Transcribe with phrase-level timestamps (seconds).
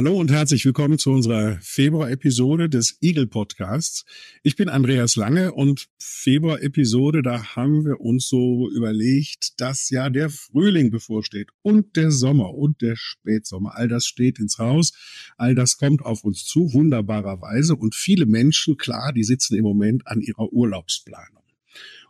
[0.00, 4.06] Hallo und herzlich willkommen zu unserer Februar-Episode des Eagle Podcasts.
[4.42, 10.30] Ich bin Andreas Lange und Februar-Episode, da haben wir uns so überlegt, dass ja der
[10.30, 13.76] Frühling bevorsteht und der Sommer und der Spätsommer.
[13.76, 14.94] All das steht ins Haus,
[15.36, 17.76] all das kommt auf uns zu, wunderbarerweise.
[17.76, 21.44] Und viele Menschen, klar, die sitzen im Moment an ihrer Urlaubsplanung.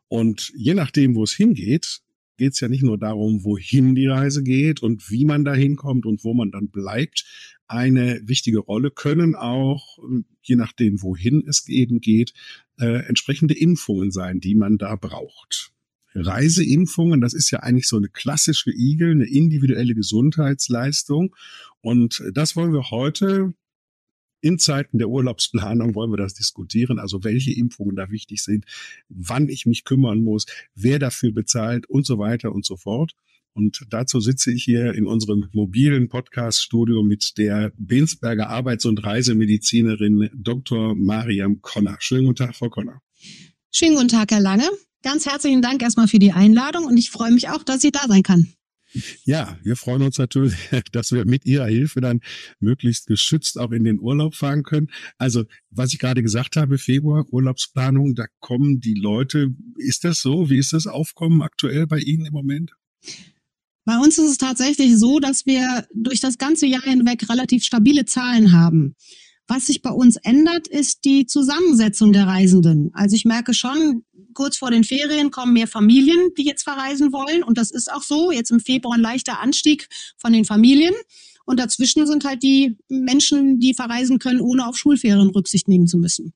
[0.07, 2.03] Und je nachdem, wo es hingeht,
[2.41, 6.07] geht es ja nicht nur darum, wohin die Reise geht und wie man da hinkommt
[6.07, 7.27] und wo man dann bleibt.
[7.71, 10.01] Eine wichtige Rolle können auch,
[10.43, 12.35] je nachdem, wohin es eben geht,
[12.81, 15.71] äh, entsprechende Impfungen sein, die man da braucht.
[16.13, 21.37] Reiseimpfungen, das ist ja eigentlich so eine klassische Igel, eine individuelle Gesundheitsleistung.
[21.81, 23.55] Und das wollen wir heute
[24.41, 28.65] in Zeiten der Urlaubsplanung wollen wir das diskutieren, also welche Impfungen da wichtig sind,
[29.09, 33.15] wann ich mich kümmern muss, wer dafür bezahlt und so weiter und so fort.
[33.55, 40.31] Und dazu sitze ich hier in unserem mobilen Podcast-Studio mit der Bensberger Arbeits- und Reisemedizinerin
[40.35, 40.95] Dr.
[40.95, 41.97] Mariam Conner.
[42.01, 43.01] Schönen guten Tag, Frau Conner.
[43.73, 44.69] Schönen guten Tag, Herr Lange.
[45.03, 48.07] Ganz herzlichen Dank erstmal für die Einladung und ich freue mich auch, dass ich da
[48.07, 48.53] sein kann.
[49.25, 50.55] Ja, wir freuen uns natürlich,
[50.93, 52.21] dass wir mit Ihrer Hilfe dann
[52.59, 54.91] möglichst geschützt auch in den Urlaub fahren können.
[55.19, 59.55] Also, was ich gerade gesagt habe, Februar, Urlaubsplanung, da kommen die Leute.
[59.77, 60.51] Ist das so?
[60.51, 62.73] Wie ist das Aufkommen aktuell bei Ihnen im Moment?
[63.85, 68.05] Bei uns ist es tatsächlich so, dass wir durch das ganze Jahr hinweg relativ stabile
[68.05, 68.95] Zahlen haben.
[69.49, 72.91] Was sich bei uns ändert, ist die Zusammensetzung der Reisenden.
[72.93, 77.43] Also ich merke schon, kurz vor den Ferien kommen mehr Familien, die jetzt verreisen wollen.
[77.43, 78.31] Und das ist auch so.
[78.31, 79.89] Jetzt im Februar ein leichter Anstieg
[80.19, 80.95] von den Familien.
[81.47, 85.99] Und dazwischen sind halt die Menschen, die verreisen können, ohne auf Schulferien Rücksicht nehmen zu
[85.99, 86.33] müssen.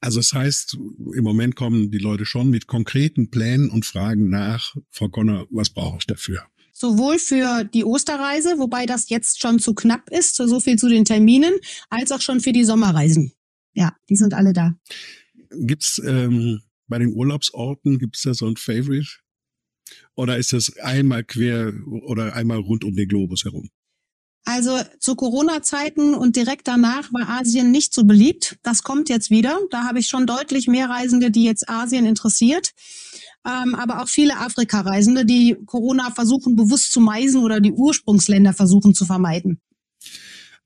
[0.00, 0.78] Also es das heißt,
[1.14, 5.70] im Moment kommen die Leute schon mit konkreten Plänen und fragen nach, Frau Conner, was
[5.70, 6.44] brauche ich dafür?
[6.74, 11.06] Sowohl für die Osterreise, wobei das jetzt schon zu knapp ist, so viel zu den
[11.06, 11.54] Terminen,
[11.88, 13.32] als auch schon für die Sommerreisen.
[13.72, 14.74] Ja, die sind alle da.
[15.50, 19.08] Gibt's ähm, bei den Urlaubsorten, gibt's da so ein Favorite?
[20.16, 23.70] Oder ist das einmal quer oder einmal rund um den Globus herum?
[24.44, 28.58] Also zu Corona-Zeiten und direkt danach war Asien nicht so beliebt.
[28.62, 29.58] Das kommt jetzt wieder.
[29.70, 32.72] Da habe ich schon deutlich mehr Reisende, die jetzt Asien interessiert
[33.46, 38.94] ähm, aber auch viele Afrika-Reisende, die Corona versuchen bewusst zu meisen oder die Ursprungsländer versuchen
[38.94, 39.60] zu vermeiden.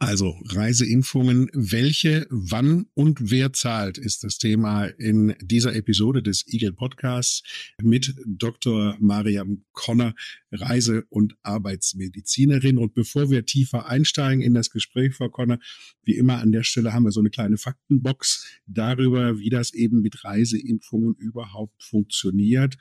[0.00, 6.72] Also Reiseimpfungen, welche, wann und wer zahlt, ist das Thema in dieser Episode des Eagle
[6.72, 7.42] Podcasts
[7.82, 8.96] mit Dr.
[9.00, 10.14] Mariam Conner,
[10.52, 12.78] Reise- und Arbeitsmedizinerin.
[12.78, 15.58] Und bevor wir tiefer einsteigen in das Gespräch, Frau Conner,
[16.04, 20.00] wie immer an der Stelle haben wir so eine kleine Faktenbox darüber, wie das eben
[20.00, 22.76] mit Reiseimpfungen überhaupt funktioniert.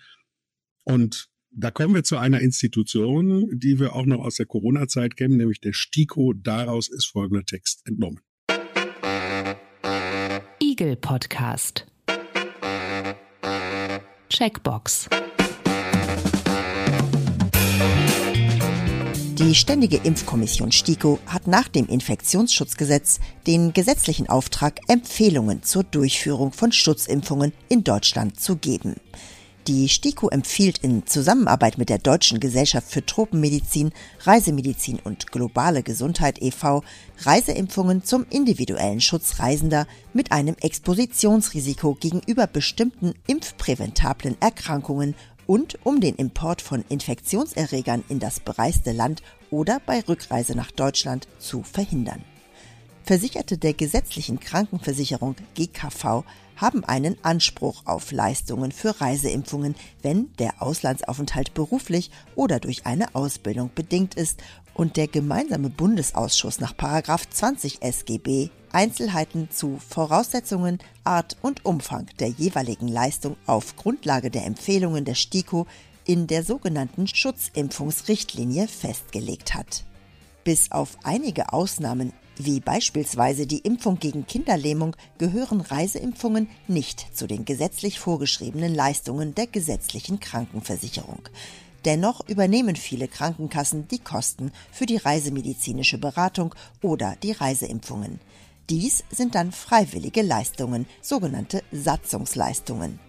[0.84, 5.38] Und da kommen wir zu einer Institution, die wir auch noch aus der Corona-Zeit kennen,
[5.38, 6.34] nämlich der STIKO.
[6.34, 8.20] Daraus ist folgender Text entnommen.
[10.60, 11.86] Eagle Podcast.
[14.30, 15.10] Checkbox.
[19.40, 26.72] Die Ständige Impfkommission STIKO hat nach dem Infektionsschutzgesetz den gesetzlichen Auftrag, Empfehlungen zur Durchführung von
[26.72, 28.96] Schutzimpfungen in Deutschland zu geben.
[29.68, 33.92] Die STIKO empfiehlt in Zusammenarbeit mit der Deutschen Gesellschaft für Tropenmedizin,
[34.22, 36.86] Reisemedizin und globale Gesundheit e.V.
[37.20, 45.16] Reiseimpfungen zum individuellen Schutz Reisender mit einem Expositionsrisiko gegenüber bestimmten impfpräventablen Erkrankungen
[45.48, 51.28] und um den Import von Infektionserregern in das bereiste Land oder bei Rückreise nach Deutschland
[51.40, 52.24] zu verhindern.
[53.04, 56.24] Versicherte der gesetzlichen Krankenversicherung GKV
[56.58, 63.72] haben einen Anspruch auf Leistungen für Reiseimpfungen, wenn der Auslandsaufenthalt beruflich oder durch eine Ausbildung
[63.74, 64.42] bedingt ist
[64.74, 72.88] und der gemeinsame Bundesausschuss nach 20 SGB Einzelheiten zu Voraussetzungen, Art und Umfang der jeweiligen
[72.88, 75.66] Leistung auf Grundlage der Empfehlungen der STIKO
[76.06, 79.84] in der sogenannten Schutzimpfungsrichtlinie festgelegt hat.
[80.44, 87.46] Bis auf einige Ausnahmen wie beispielsweise die Impfung gegen Kinderlähmung gehören Reiseimpfungen nicht zu den
[87.46, 91.30] gesetzlich vorgeschriebenen Leistungen der gesetzlichen Krankenversicherung.
[91.86, 98.20] Dennoch übernehmen viele Krankenkassen die Kosten für die reisemedizinische Beratung oder die Reiseimpfungen.
[98.70, 103.00] Dies sind dann freiwillige Leistungen, sogenannte Satzungsleistungen.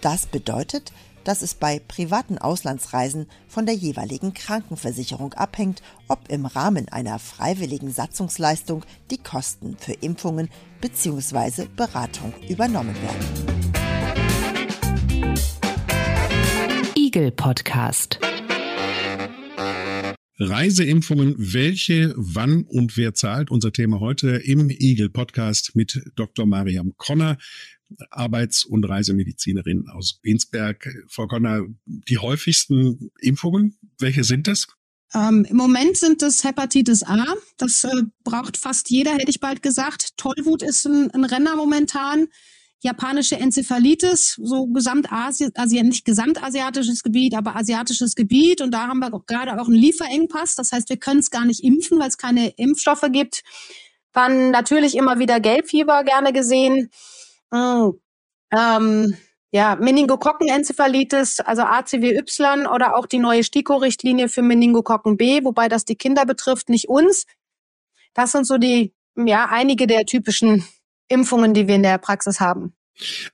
[0.00, 0.92] Das bedeutet,
[1.24, 7.92] dass es bei privaten Auslandsreisen von der jeweiligen Krankenversicherung abhängt, ob im Rahmen einer freiwilligen
[7.92, 10.48] Satzungsleistung die Kosten für Impfungen
[10.80, 11.66] bzw.
[11.76, 13.52] Beratung übernommen werden.
[16.94, 18.18] Eagle Podcast.
[20.38, 23.50] Reiseimpfungen, welche, wann und wer zahlt?
[23.50, 26.46] Unser Thema heute im Eagle Podcast mit Dr.
[26.46, 27.38] Mariam Conner.
[28.10, 30.88] Arbeits- und Reisemedizinerin aus Bensberg.
[31.08, 34.66] Frau Conner, die häufigsten Impfungen, welche sind das?
[35.14, 37.26] Ähm, Im Moment sind es Hepatitis A.
[37.58, 37.90] Das äh,
[38.24, 40.16] braucht fast jeder, hätte ich bald gesagt.
[40.16, 42.28] Tollwut ist ein, ein Renner momentan.
[42.82, 48.60] Japanische Enzephalitis, so Gesamtasien, also nicht gesamtasiatisches Gebiet, aber asiatisches Gebiet.
[48.60, 50.56] Und da haben wir gerade auch einen Lieferengpass.
[50.56, 53.44] Das heißt, wir können es gar nicht impfen, weil es keine Impfstoffe gibt.
[54.12, 56.90] Dann natürlich immer wieder Gelbfieber gerne gesehen.
[57.52, 58.00] Mhm.
[58.52, 59.16] Ähm,
[59.52, 65.96] ja, Meningokokkenenzephalitis, also ACWY oder auch die neue STIKO-Richtlinie für Meningokokken B, wobei das die
[65.96, 67.26] Kinder betrifft, nicht uns.
[68.14, 70.66] Das sind so die, ja, einige der typischen
[71.12, 72.72] Impfungen, die wir in der Praxis haben.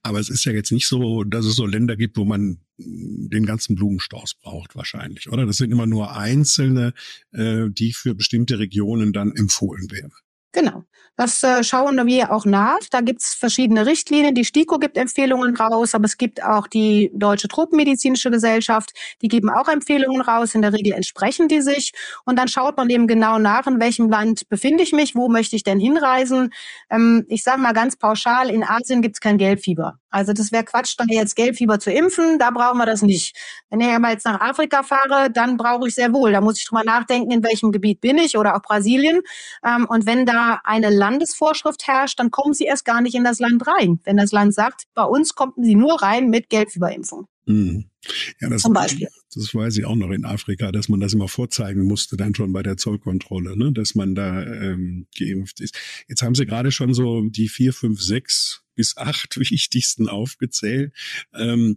[0.02, 3.44] Aber es ist ja jetzt nicht so, dass es so Länder gibt, wo man den
[3.44, 5.46] ganzen Blumenstrauß braucht wahrscheinlich, oder?
[5.46, 6.94] Das sind immer nur einzelne,
[7.32, 10.12] äh, die für bestimmte Regionen dann empfohlen werden.
[10.52, 10.84] Genau.
[11.16, 12.78] Das äh, schauen wir auch nach.
[12.90, 14.34] Da gibt's verschiedene Richtlinien.
[14.34, 19.50] Die STIKO gibt Empfehlungen raus, aber es gibt auch die Deutsche Tropenmedizinische Gesellschaft, die geben
[19.50, 20.54] auch Empfehlungen raus.
[20.54, 21.92] In der Regel entsprechen die sich.
[22.24, 25.56] Und dann schaut man eben genau nach, in welchem Land befinde ich mich, wo möchte
[25.56, 26.50] ich denn hinreisen.
[26.88, 29.98] Ähm, ich sage mal ganz pauschal, in Asien gibt's kein Gelbfieber.
[30.10, 33.37] Also das wäre Quatsch, da jetzt Gelbfieber zu impfen, da brauchen wir das nicht.
[33.70, 36.32] Wenn ich aber jetzt nach Afrika fahre, dann brauche ich sehr wohl.
[36.32, 39.20] Da muss ich drüber nachdenken, in welchem Gebiet bin ich oder auch Brasilien.
[39.64, 43.38] Ähm, und wenn da eine Landesvorschrift herrscht, dann kommen sie erst gar nicht in das
[43.38, 44.00] Land rein.
[44.05, 47.26] Wenn das Land sagt, bei uns kommen sie nur rein mit Gelbfieberimpfung.
[47.49, 47.87] Mhm.
[48.40, 49.08] Ja, das, Zum Beispiel.
[49.34, 52.52] Das weiß ich auch noch in Afrika, dass man das immer vorzeigen musste, dann schon
[52.52, 55.76] bei der Zollkontrolle, ne, dass man da ähm, geimpft ist.
[56.08, 60.94] Jetzt haben Sie gerade schon so die vier, fünf, sechs bis acht wichtigsten aufgezählt.
[61.34, 61.76] Ähm,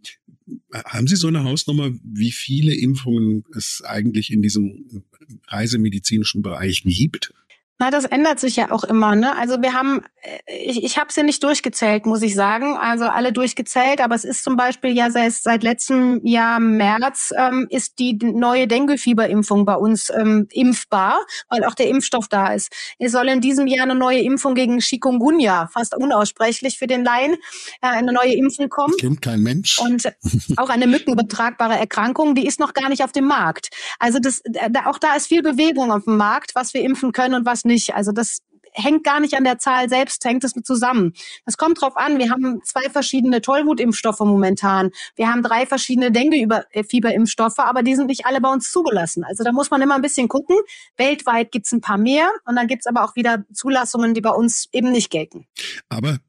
[0.73, 5.03] haben Sie so eine Hausnummer, wie viele Impfungen es eigentlich in diesem
[5.47, 7.33] reisemedizinischen Bereich gibt?
[7.81, 9.15] Na, das ändert sich ja auch immer.
[9.15, 9.35] Ne?
[9.35, 12.77] Also wir haben, äh, ich, ich habe sie nicht durchgezählt, muss ich sagen.
[12.77, 17.65] Also alle durchgezählt, aber es ist zum Beispiel ja seit, seit letztem Jahr März ähm,
[17.71, 22.71] ist die neue Dengue-Fieberimpfung bei uns ähm, impfbar, weil auch der Impfstoff da ist.
[22.99, 27.33] Es soll in diesem Jahr eine neue Impfung gegen Chikungunya, fast unaussprechlich für den Laien,
[27.81, 28.93] äh, eine neue Impfung kommen.
[28.99, 29.79] Kennt kein Mensch.
[29.79, 30.03] Und
[30.57, 33.69] auch eine mückenübertragbare Erkrankung, die ist noch gar nicht auf dem Markt.
[33.97, 37.33] Also das, da, auch da ist viel Bewegung auf dem Markt, was wir impfen können
[37.33, 37.95] und was nicht nicht.
[37.95, 38.41] Also das
[38.73, 41.13] hängt gar nicht an der Zahl selbst, hängt es mit zusammen.
[41.45, 42.19] Das kommt drauf an.
[42.19, 44.91] Wir haben zwei verschiedene Tollwutimpfstoffe momentan.
[45.15, 49.23] Wir haben drei verschiedene Dengue-Fieberimpfstoffe, aber die sind nicht alle bei uns zugelassen.
[49.23, 50.55] Also da muss man immer ein bisschen gucken.
[50.97, 54.67] Weltweit gibt's ein paar mehr und dann gibt's aber auch wieder Zulassungen, die bei uns
[54.71, 55.45] eben nicht gelten.
[55.89, 56.19] Aber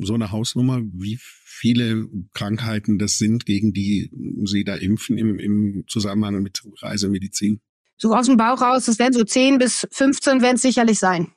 [0.00, 4.10] so eine Hausnummer, wie viele Krankheiten das sind, gegen die
[4.44, 7.60] Sie da impfen im, im Zusammenhang mit Reisemedizin?
[8.02, 11.28] So aus dem Bauch raus, das werden so 10 bis 15 werden es sicherlich sein.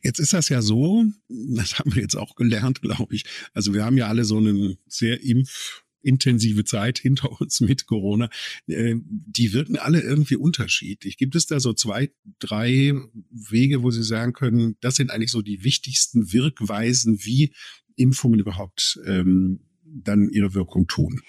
[0.00, 3.24] Jetzt ist das ja so, das haben wir jetzt auch gelernt, glaube ich.
[3.52, 8.30] Also wir haben ja alle so eine sehr impfintensive Zeit hinter uns mit Corona.
[8.68, 11.16] Äh, die wirken alle irgendwie unterschiedlich.
[11.16, 12.94] Gibt es da so zwei, drei
[13.32, 17.52] Wege, wo Sie sagen können, das sind eigentlich so die wichtigsten Wirkweisen, wie
[17.96, 21.22] Impfungen überhaupt ähm, dann ihre Wirkung tun?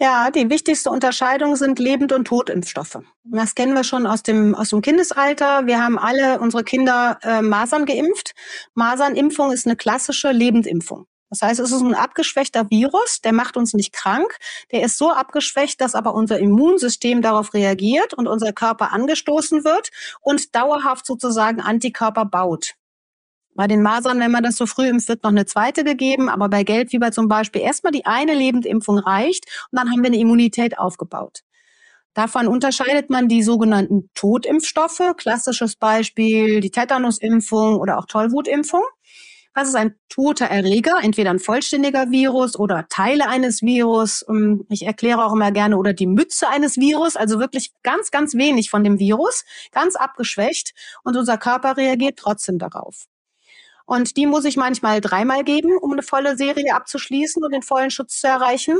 [0.00, 3.00] Ja, die wichtigste Unterscheidung sind Lebend- und Totimpfstoffe.
[3.24, 5.66] Das kennen wir schon aus dem, aus dem Kindesalter.
[5.66, 8.32] Wir haben alle unsere Kinder äh, Masern geimpft.
[8.74, 11.06] Masernimpfung ist eine klassische Lebendimpfung.
[11.30, 14.38] Das heißt, es ist ein abgeschwächter Virus, der macht uns nicht krank.
[14.70, 19.90] Der ist so abgeschwächt, dass aber unser Immunsystem darauf reagiert und unser Körper angestoßen wird
[20.20, 22.77] und dauerhaft sozusagen Antikörper baut.
[23.58, 26.48] Bei den Masern, wenn man das so früh impft, wird noch eine zweite gegeben, aber
[26.48, 30.78] bei Gelbfieber zum Beispiel erstmal die eine Lebendimpfung reicht und dann haben wir eine Immunität
[30.78, 31.40] aufgebaut.
[32.14, 38.84] Davon unterscheidet man die sogenannten Totimpfstoffe, klassisches Beispiel die Tetanusimpfung oder auch Tollwutimpfung.
[39.54, 41.00] Was ist ein toter Erreger?
[41.02, 44.24] Entweder ein vollständiger Virus oder Teile eines Virus.
[44.28, 48.36] Ähm, ich erkläre auch immer gerne oder die Mütze eines Virus, also wirklich ganz, ganz
[48.36, 53.08] wenig von dem Virus, ganz abgeschwächt und unser Körper reagiert trotzdem darauf.
[53.88, 57.90] Und die muss ich manchmal dreimal geben, um eine volle Serie abzuschließen und den vollen
[57.90, 58.76] Schutz zu erreichen.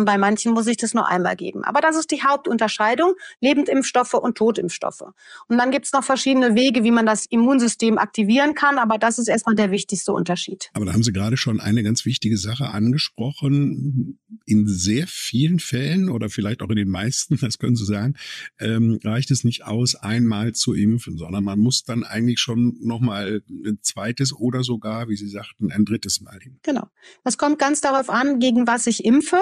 [0.00, 1.62] Und bei manchen muss ich das nur einmal geben.
[1.62, 5.02] Aber das ist die Hauptunterscheidung, Lebendimpfstoffe und Totimpfstoffe.
[5.46, 9.18] Und dann gibt es noch verschiedene Wege, wie man das Immunsystem aktivieren kann, aber das
[9.18, 10.70] ist erstmal der wichtigste Unterschied.
[10.72, 14.18] Aber da haben Sie gerade schon eine ganz wichtige Sache angesprochen.
[14.46, 18.14] In sehr vielen Fällen oder vielleicht auch in den meisten, das können Sie sagen,
[18.58, 23.42] ähm, reicht es nicht aus, einmal zu impfen, sondern man muss dann eigentlich schon nochmal
[23.50, 26.60] ein zweites oder sogar, wie Sie sagten, ein drittes Mal impfen.
[26.62, 26.88] Genau.
[27.22, 29.36] Das kommt ganz darauf an, gegen was ich impfe.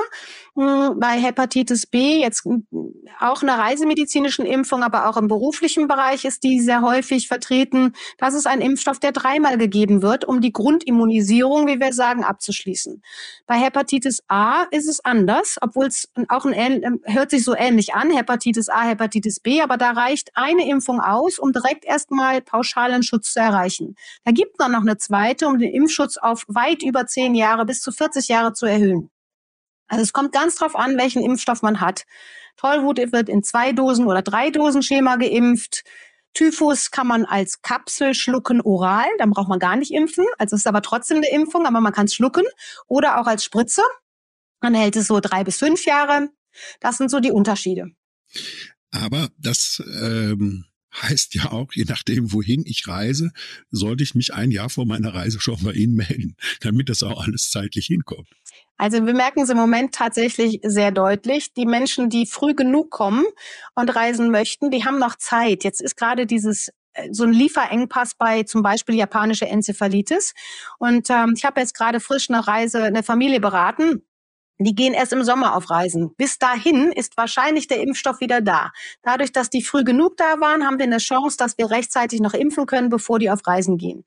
[0.55, 2.47] Hm, bei Hepatitis B jetzt
[3.21, 7.93] auch eine reisemedizinischen Impfung, aber auch im beruflichen Bereich ist die sehr häufig vertreten.
[8.19, 13.03] Das ist ein Impfstoff, der dreimal gegeben wird, um die Grundimmunisierung, wie wir sagen, abzuschließen.
[13.47, 17.95] Bei Hepatitis A ist es anders, obwohl es auch ein, ähm, hört sich so ähnlich
[17.95, 23.03] an, Hepatitis A, Hepatitis B, aber da reicht eine Impfung aus, um direkt erstmal pauschalen
[23.03, 23.97] Schutz zu erreichen.
[24.25, 27.81] Da gibt man noch eine zweite, um den Impfschutz auf weit über zehn Jahre bis
[27.81, 29.11] zu 40 Jahre zu erhöhen.
[29.89, 32.05] Also es kommt ganz drauf an, welchen Impfstoff man hat.
[32.57, 35.85] Tollwut wird in zwei Dosen oder drei Dosen Schema geimpft.
[36.35, 40.27] Typhus kann man als Kapsel schlucken oral, dann braucht man gar nicht impfen.
[40.39, 42.45] Also es ist aber trotzdem eine Impfung, aber man kann es schlucken.
[42.87, 43.83] Oder auch als Spritze.
[44.61, 46.29] Dann hält es so drei bis fünf Jahre.
[46.81, 47.87] Das sind so die Unterschiede.
[48.91, 50.65] Aber das ähm,
[50.95, 53.31] heißt ja auch, je nachdem, wohin ich reise,
[53.71, 57.25] sollte ich mich ein Jahr vor meiner Reise schon bei Ihnen melden, damit das auch
[57.25, 58.29] alles zeitlich hinkommt.
[58.77, 61.53] Also wir merken es im Moment tatsächlich sehr deutlich.
[61.53, 63.25] Die Menschen, die früh genug kommen
[63.75, 65.65] und reisen möchten, die haben noch Zeit.
[65.65, 70.33] Jetzt ist gerade dieses äh, so ein Lieferengpass bei zum Beispiel japanische Enzephalitis.
[70.79, 74.03] Und ähm, ich habe jetzt gerade frisch eine Reise, eine Familie beraten
[74.59, 76.15] die gehen erst im Sommer auf Reisen.
[76.17, 78.73] Bis dahin ist wahrscheinlich der Impfstoff wieder da.
[79.03, 82.35] Dadurch, dass die früh genug da waren, haben wir eine Chance, dass wir rechtzeitig noch
[82.35, 84.05] impfen können, bevor die auf Reisen gehen.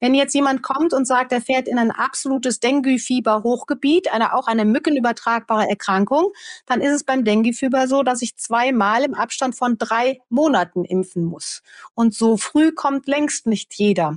[0.00, 4.64] Wenn jetzt jemand kommt und sagt, er fährt in ein absolutes Dengue-Fieber-Hochgebiet, eine, auch eine
[4.64, 6.32] mückenübertragbare Erkrankung,
[6.66, 11.24] dann ist es beim Dengue-Fieber so, dass ich zweimal im Abstand von drei Monaten impfen
[11.24, 11.62] muss.
[11.94, 14.16] Und so früh kommt längst nicht jeder.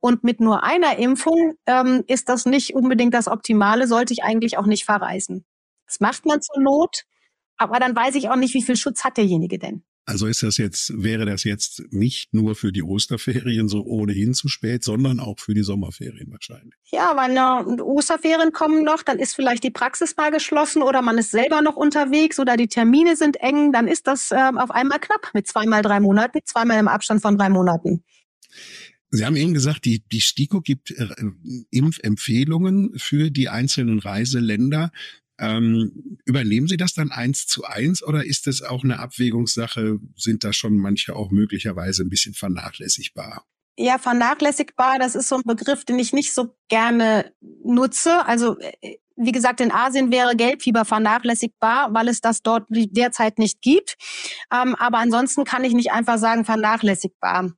[0.00, 4.58] Und mit nur einer Impfung ähm, ist das nicht unbedingt das Optimale, sollte ich eigentlich
[4.58, 5.44] auch nicht verreisen.
[5.86, 7.04] Das macht man zur Not,
[7.56, 9.84] aber dann weiß ich auch nicht, wie viel Schutz hat derjenige denn.
[10.04, 14.48] Also ist das jetzt, wäre das jetzt nicht nur für die Osterferien so ohnehin zu
[14.48, 16.74] spät, sondern auch für die Sommerferien wahrscheinlich.
[16.90, 21.18] Ja, weil na, Osterferien kommen noch, dann ist vielleicht die Praxis mal geschlossen oder man
[21.18, 24.98] ist selber noch unterwegs oder die Termine sind eng, dann ist das äh, auf einmal
[24.98, 28.02] knapp mit zweimal drei Monaten, zweimal im Abstand von drei Monaten.
[29.14, 31.08] Sie haben eben gesagt, die, die STIKO gibt äh,
[31.70, 34.90] Impfempfehlungen für die einzelnen Reiseländer.
[35.38, 39.98] Ähm, übernehmen Sie das dann eins zu eins oder ist das auch eine Abwägungssache?
[40.16, 43.44] Sind da schon manche auch möglicherweise ein bisschen vernachlässigbar?
[43.78, 48.24] Ja, vernachlässigbar, das ist so ein Begriff, den ich nicht so gerne nutze.
[48.26, 53.60] Also äh, wie gesagt, in Asien wäre Gelbfieber vernachlässigbar, weil es das dort derzeit nicht
[53.60, 53.96] gibt.
[54.52, 57.50] Ähm, aber ansonsten kann ich nicht einfach sagen vernachlässigbar.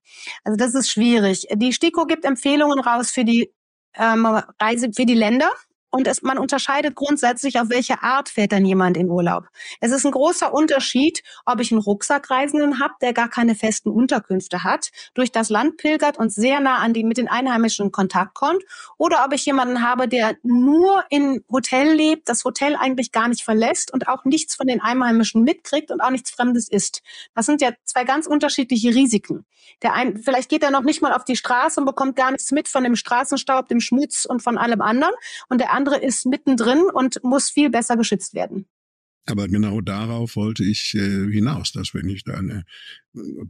[0.45, 1.47] Also das ist schwierig.
[1.53, 3.51] Die STIKO gibt Empfehlungen raus für die
[3.97, 4.27] ähm,
[4.61, 5.51] Reise, für die Länder.
[5.95, 9.45] Und es, man unterscheidet grundsätzlich, auf welche Art fährt dann jemand in Urlaub.
[9.81, 14.65] Es ist ein großer Unterschied, ob ich einen Rucksackreisenden habe, der gar keine festen Unterkünfte
[14.65, 18.35] hat, durch das Land pilgert und sehr nah an die mit den Einheimischen in Kontakt
[18.35, 18.65] kommt,
[18.99, 23.45] oder ob ich jemanden habe, der nur im Hotel lebt, das Hotel eigentlich gar nicht
[23.45, 27.03] verlässt und auch nichts von den Einheimischen mitkriegt und auch nichts Fremdes isst.
[27.37, 29.47] Das sind ja zwei ganz unterschiedliche Risiken.
[29.83, 32.51] Der ein, vielleicht geht er noch nicht mal auf die Straße und bekommt gar nichts
[32.53, 35.13] mit von dem Straßenstaub, dem Schmutz und von allem anderen.
[35.49, 38.67] Und der ist mittendrin und muss viel besser geschützt werden.
[39.27, 42.65] Aber genau darauf wollte ich äh, hinaus, dass wenn ich da eine,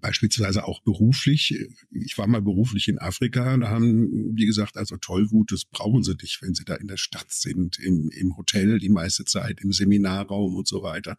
[0.01, 1.59] beispielsweise auch beruflich,
[1.91, 6.15] ich war mal beruflich in Afrika, da haben die gesagt, also Tollwut, das brauchen sie
[6.21, 9.73] nicht, wenn sie da in der Stadt sind, im, im Hotel die meiste Zeit, im
[9.73, 11.17] Seminarraum und so weiter.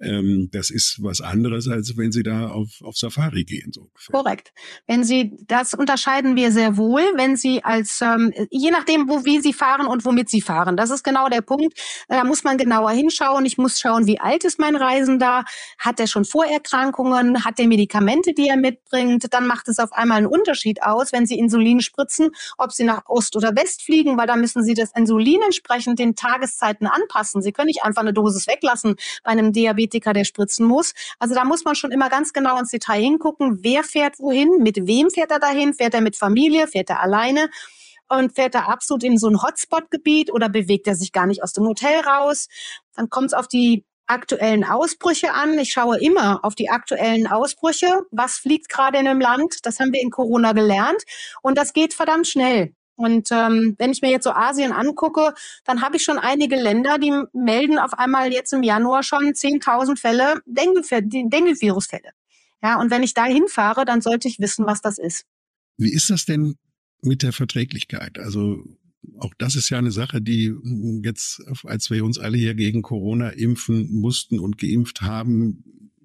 [0.00, 3.72] Ähm, das ist was anderes, als wenn sie da auf, auf Safari gehen.
[3.72, 4.52] So Korrekt.
[4.86, 9.40] Wenn Sie, das unterscheiden wir sehr wohl, wenn Sie als, ähm, je nachdem, wo, wie
[9.40, 10.76] Sie fahren und womit Sie fahren.
[10.76, 11.78] Das ist genau der Punkt.
[12.08, 13.46] Da muss man genauer hinschauen.
[13.46, 15.44] Ich muss schauen, wie alt ist mein Reisender,
[15.78, 19.32] hat er schon Vorerkrankungen, hat er Medikamente, die er mitbringt.
[19.32, 23.06] Dann macht es auf einmal einen Unterschied aus, wenn Sie Insulin spritzen, ob Sie nach
[23.06, 27.42] Ost oder West fliegen, weil da müssen Sie das Insulin entsprechend den Tageszeiten anpassen.
[27.42, 30.94] Sie können nicht einfach eine Dosis weglassen bei einem Diabetiker, der spritzen muss.
[31.18, 34.86] Also da muss man schon immer ganz genau ins Detail hingucken, wer fährt wohin, mit
[34.86, 37.48] wem fährt er dahin, fährt er mit Familie, fährt er alleine
[38.08, 41.52] und fährt er absolut in so ein Hotspot-Gebiet oder bewegt er sich gar nicht aus
[41.52, 42.48] dem Hotel raus.
[42.94, 45.58] Dann kommt es auf die aktuellen Ausbrüche an.
[45.58, 47.86] Ich schaue immer auf die aktuellen Ausbrüche.
[48.10, 49.56] Was fliegt gerade in einem Land?
[49.62, 51.02] Das haben wir in Corona gelernt.
[51.42, 52.74] Und das geht verdammt schnell.
[52.96, 55.34] Und ähm, wenn ich mir jetzt so Asien angucke,
[55.64, 59.98] dann habe ich schon einige Länder, die melden auf einmal jetzt im Januar schon 10.000
[59.98, 62.10] Fälle Dengue-Virusfälle.
[62.62, 65.26] Ja, und wenn ich da hinfahre, dann sollte ich wissen, was das ist.
[65.76, 66.56] Wie ist das denn
[67.02, 68.18] mit der Verträglichkeit?
[68.18, 68.62] Also
[69.18, 70.54] auch das ist ja eine Sache, die
[71.02, 75.64] jetzt, als wir uns alle hier gegen Corona impfen mussten und geimpft haben,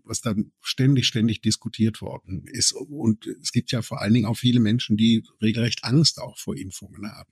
[0.09, 2.73] was dann ständig, ständig diskutiert worden ist.
[2.73, 6.57] Und es gibt ja vor allen Dingen auch viele Menschen, die regelrecht Angst auch vor
[6.57, 7.29] Impfungen haben.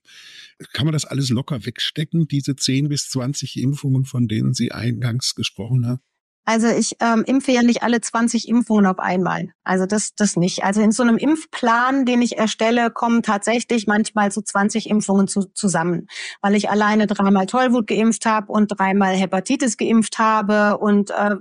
[0.74, 5.36] Kann man das alles locker wegstecken, diese 10 bis 20 Impfungen, von denen Sie eingangs
[5.36, 6.02] gesprochen haben?
[6.50, 9.50] Also ich ähm, impfe ja nicht alle 20 Impfungen auf einmal.
[9.66, 10.64] Also das, das nicht.
[10.64, 15.52] Also in so einem Impfplan, den ich erstelle, kommen tatsächlich manchmal so 20 Impfungen zu,
[15.54, 16.08] zusammen,
[16.42, 20.78] weil ich alleine dreimal Tollwut geimpft habe und dreimal Hepatitis geimpft habe.
[20.78, 21.36] Und äh,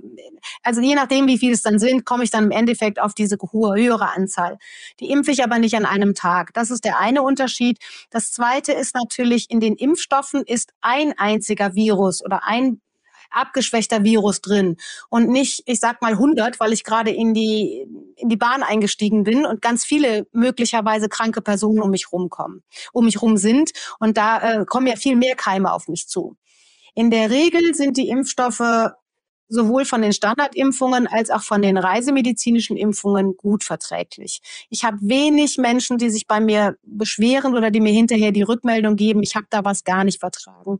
[0.61, 3.37] also je nachdem, wie viele es dann sind, komme ich dann im Endeffekt auf diese
[3.53, 4.57] hohe, höhere Anzahl.
[4.99, 6.53] Die impfe ich aber nicht an einem Tag.
[6.53, 7.79] Das ist der eine Unterschied.
[8.09, 12.81] Das zweite ist natürlich, in den Impfstoffen ist ein einziger Virus oder ein
[13.31, 14.77] abgeschwächter Virus drin
[15.09, 19.23] und nicht, ich sag mal 100, weil ich gerade in die in die Bahn eingestiegen
[19.23, 24.17] bin und ganz viele möglicherweise kranke Personen um mich rumkommen, um mich rum sind und
[24.17, 26.35] da äh, kommen ja viel mehr Keime auf mich zu.
[26.95, 28.91] In der Regel sind die Impfstoffe
[29.49, 34.41] sowohl von den Standardimpfungen als auch von den reisemedizinischen Impfungen gut verträglich.
[34.69, 38.95] Ich habe wenig Menschen, die sich bei mir beschweren oder die mir hinterher die Rückmeldung
[38.95, 40.79] geben, ich habe da was gar nicht vertragen.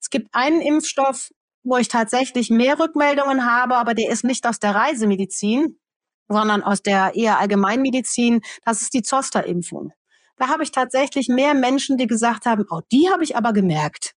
[0.00, 1.30] Es gibt einen Impfstoff,
[1.62, 5.78] wo ich tatsächlich mehr Rückmeldungen habe, aber der ist nicht aus der Reisemedizin,
[6.28, 8.40] sondern aus der eher Allgemeinmedizin.
[8.64, 9.92] Das ist die Zoster-Impfung.
[10.36, 14.14] Da habe ich tatsächlich mehr Menschen, die gesagt haben, oh, die habe ich aber gemerkt.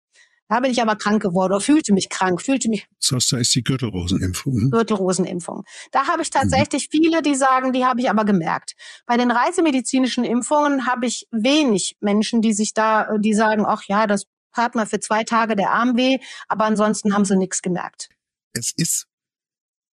[0.49, 2.87] Da bin ich aber krank geworden oder fühlte mich krank, fühlte mich.
[2.99, 4.53] Zoster ist die Gürtelrosenimpfung.
[4.53, 4.71] Hm?
[4.71, 5.63] Gürtelrosenimpfung.
[5.91, 6.97] Da habe ich tatsächlich mhm.
[6.97, 8.73] viele, die sagen, die habe ich aber gemerkt.
[9.05, 14.07] Bei den reisemedizinischen Impfungen habe ich wenig Menschen, die sich da, die sagen, ach ja,
[14.07, 18.09] das hat mal für zwei Tage der Arm weh, aber ansonsten haben sie nichts gemerkt.
[18.53, 19.07] Es ist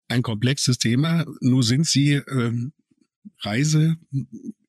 [0.07, 1.25] ein komplexes Thema.
[1.41, 2.73] Nur sind Sie ähm,
[3.39, 3.97] Reise,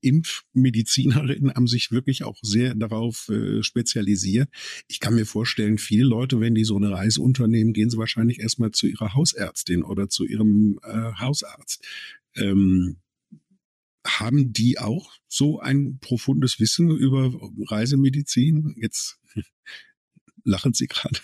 [0.03, 4.49] haben sich wirklich auch sehr darauf äh, spezialisiert.
[4.87, 8.39] Ich kann mir vorstellen, viele Leute, wenn die so eine Reise unternehmen, gehen sie wahrscheinlich
[8.39, 11.85] erstmal zu ihrer Hausärztin oder zu ihrem äh, Hausarzt.
[12.35, 12.97] Ähm,
[14.05, 17.31] haben die auch so ein profundes Wissen über
[17.67, 18.75] Reisemedizin?
[18.77, 19.19] Jetzt
[20.43, 21.19] lachen Sie gerade.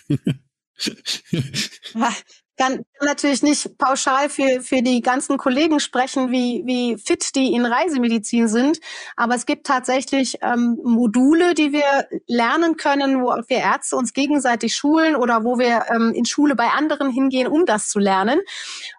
[2.56, 7.66] Kann natürlich nicht pauschal für, für die ganzen Kollegen sprechen, wie, wie fit die in
[7.66, 8.80] Reisemedizin sind.
[9.16, 14.74] Aber es gibt tatsächlich ähm, Module, die wir lernen können, wo wir Ärzte uns gegenseitig
[14.74, 18.40] schulen oder wo wir ähm, in Schule bei anderen hingehen, um das zu lernen.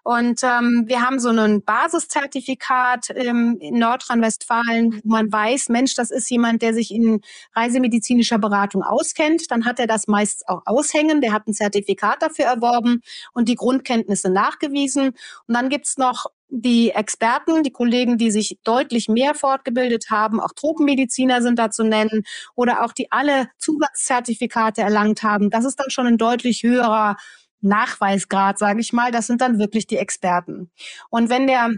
[0.04, 6.10] Und ähm, wir haben so ein Basiszertifikat ähm, in Nordrhein-Westfalen, wo man weiß, Mensch, das
[6.10, 7.20] ist jemand, der sich in
[7.54, 9.50] reisemedizinischer Beratung auskennt.
[9.50, 11.20] Dann hat er das meist auch aushängen.
[11.20, 13.02] Der hat ein Zertifikat dafür erworben.
[13.32, 15.08] Und die Grundkenntnisse nachgewiesen.
[15.46, 20.52] Und dann gibt's noch die Experten, die Kollegen, die sich deutlich mehr fortgebildet haben, auch
[20.54, 22.22] Tropenmediziner sind da zu nennen,
[22.54, 25.50] oder auch die alle Zusatzzertifikate erlangt haben.
[25.50, 27.16] Das ist dann schon ein deutlich höherer
[27.60, 29.10] Nachweisgrad, sage ich mal.
[29.10, 30.70] Das sind dann wirklich die Experten.
[31.10, 31.70] Und wenn der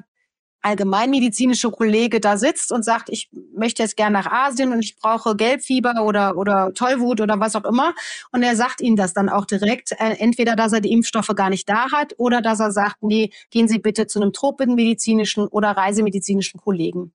[0.62, 5.37] allgemeinmedizinische Kollege da sitzt und sagt, ich möchte jetzt gern nach Asien und ich brauche
[5.37, 7.94] Gelbfieber oder, oder Tollwut oder was auch immer.
[8.33, 11.51] Und er sagt Ihnen das dann auch direkt, äh, entweder, dass er die Impfstoffe gar
[11.51, 15.70] nicht da hat oder dass er sagt, nee, gehen Sie bitte zu einem tropenmedizinischen oder
[15.70, 17.12] reisemedizinischen Kollegen.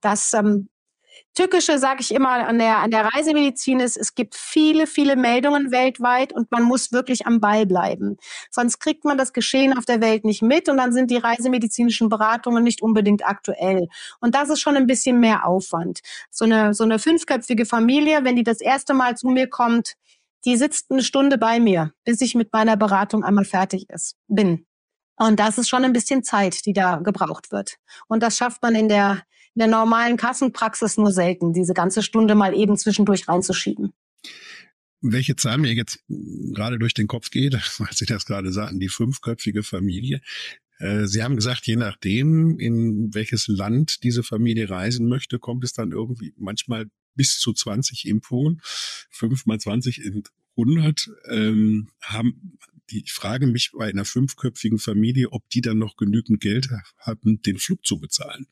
[0.00, 0.68] Das ähm,
[1.34, 5.72] Tückische, sage ich immer, an der, an der Reisemedizin ist, es gibt viele, viele Meldungen
[5.72, 8.16] weltweit und man muss wirklich am Ball bleiben.
[8.50, 12.08] Sonst kriegt man das Geschehen auf der Welt nicht mit und dann sind die reisemedizinischen
[12.08, 13.88] Beratungen nicht unbedingt aktuell.
[14.20, 16.00] Und das ist schon ein bisschen mehr Aufwand.
[16.30, 19.94] So eine, so eine fünfköpfige Familie, wenn die das erste Mal zu mir kommt,
[20.44, 24.66] die sitzt eine Stunde bei mir, bis ich mit meiner Beratung einmal fertig ist, bin.
[25.16, 27.76] Und das ist schon ein bisschen Zeit, die da gebraucht wird.
[28.08, 29.22] Und das schafft man in der
[29.54, 33.92] in der normalen Kassenpraxis nur selten, diese ganze Stunde mal eben zwischendurch reinzuschieben.
[35.00, 38.88] Welche Zahl mir jetzt gerade durch den Kopf geht, als Sie das gerade sagten, die
[38.88, 40.20] fünfköpfige Familie.
[40.78, 45.72] Äh, Sie haben gesagt, je nachdem, in welches Land diese Familie reisen möchte, kommt es
[45.72, 48.60] dann irgendwie manchmal bis zu 20 Impfungen.
[49.10, 50.24] Fünf mal 20 in
[50.56, 52.58] 100 ähm, haben
[52.90, 57.40] die, ich frage mich bei einer fünfköpfigen Familie, ob die dann noch genügend Geld haben,
[57.42, 58.46] den Flug zu bezahlen.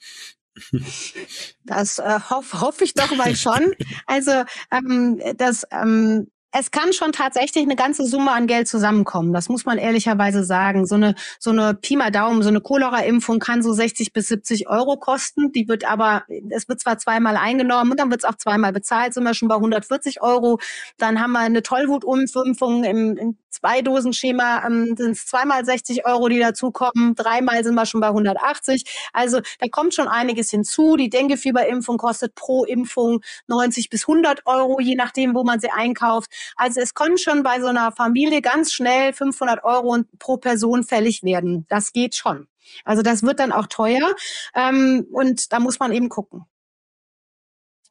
[1.65, 3.75] Das äh, hoffe hoff ich doch mal schon.
[4.07, 9.33] Also ähm, das ähm, es kann schon tatsächlich eine ganze Summe an Geld zusammenkommen.
[9.33, 10.87] Das muss man ehrlicherweise sagen.
[10.87, 14.69] So eine, so eine Pi mal Daumen, so eine Cholera-Impfung kann so 60 bis 70
[14.69, 15.51] Euro kosten.
[15.53, 19.15] Die wird aber, es wird zwar zweimal eingenommen und dann wird es auch zweimal bezahlt,
[19.15, 20.61] sind wir schon bei 140 Euro.
[20.99, 26.39] Dann haben wir eine Tollwutimpfung im, im Zwei-Dosen-Schema, ähm, sind es zweimal 60 Euro, die
[26.41, 27.15] dazukommen.
[27.15, 28.85] Dreimal sind wir schon bei 180.
[29.13, 30.97] Also da kommt schon einiges hinzu.
[30.97, 36.31] Die Denguefieberimpfung kostet pro Impfung 90 bis 100 Euro, je nachdem, wo man sie einkauft.
[36.57, 41.23] Also es können schon bei so einer Familie ganz schnell 500 Euro pro Person fällig
[41.23, 41.67] werden.
[41.69, 42.49] Das geht schon.
[42.85, 44.15] Also das wird dann auch teuer
[44.55, 46.47] ähm, und da muss man eben gucken.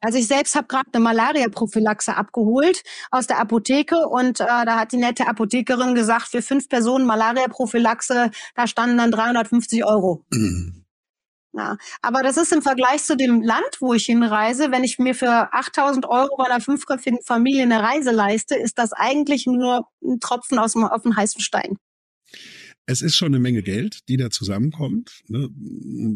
[0.02, 4.90] Also ich selbst habe gerade eine Malaria-Prophylaxe abgeholt aus der Apotheke und äh, da hat
[4.90, 10.24] die nette Apothekerin gesagt, für fünf Personen Malaria-Prophylaxe, da standen dann 350 Euro.
[10.30, 10.78] Mhm.
[11.54, 15.14] Ja, aber das ist im Vergleich zu dem Land, wo ich hinreise, wenn ich mir
[15.14, 20.18] für 8000 Euro bei einer fünfköpfigen Familie eine Reise leiste, ist das eigentlich nur ein
[20.18, 21.76] Tropfen aus dem, auf dem heißen Stein.
[22.86, 25.22] Es ist schon eine Menge Geld, die da zusammenkommt.
[25.28, 25.48] Ne?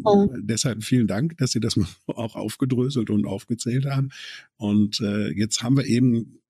[0.05, 0.29] Oh.
[0.39, 4.11] Deshalb vielen Dank, dass Sie das mal auch aufgedröselt und aufgezählt haben.
[4.57, 6.41] Und äh, jetzt haben wir eben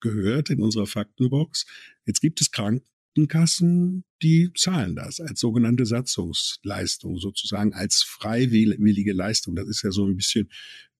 [0.00, 1.66] gehört in unserer Faktenbox,
[2.04, 9.56] jetzt gibt es Kranken, Krankenkassen, die zahlen das als sogenannte Satzungsleistung, sozusagen als freiwillige Leistung.
[9.56, 10.50] Das ist ja so ein bisschen,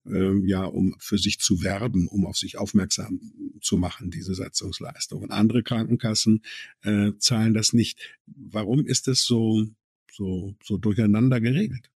[0.06, 3.20] ähm, ja, um für sich zu werben, um auf sich aufmerksam
[3.60, 5.22] zu machen, diese Satzungsleistung.
[5.22, 6.42] Und andere Krankenkassen
[6.82, 7.98] äh, zahlen das nicht.
[8.26, 9.66] Warum ist das so,
[10.10, 11.90] so, so durcheinander geregelt?